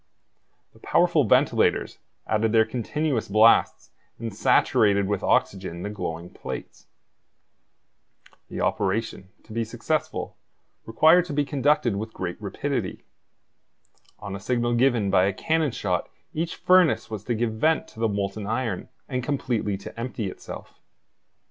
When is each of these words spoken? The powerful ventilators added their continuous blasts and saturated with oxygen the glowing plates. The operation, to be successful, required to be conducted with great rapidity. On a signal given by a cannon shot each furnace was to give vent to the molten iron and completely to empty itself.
The 0.73 0.79
powerful 0.79 1.25
ventilators 1.25 1.99
added 2.25 2.51
their 2.53 2.65
continuous 2.65 3.27
blasts 3.27 3.91
and 4.17 4.33
saturated 4.33 5.05
with 5.05 5.21
oxygen 5.21 5.83
the 5.83 5.91
glowing 5.91 6.31
plates. 6.31 6.87
The 8.49 8.61
operation, 8.61 9.29
to 9.43 9.53
be 9.53 9.63
successful, 9.63 10.35
required 10.87 11.25
to 11.25 11.33
be 11.33 11.45
conducted 11.45 11.97
with 11.97 12.13
great 12.15 12.41
rapidity. 12.41 13.03
On 14.17 14.35
a 14.35 14.39
signal 14.39 14.73
given 14.73 15.11
by 15.11 15.25
a 15.25 15.33
cannon 15.33 15.69
shot 15.69 16.09
each 16.33 16.55
furnace 16.55 17.11
was 17.11 17.23
to 17.25 17.35
give 17.35 17.53
vent 17.53 17.87
to 17.89 17.99
the 17.99 18.09
molten 18.09 18.47
iron 18.47 18.89
and 19.07 19.21
completely 19.23 19.77
to 19.77 19.99
empty 19.99 20.31
itself. 20.31 20.79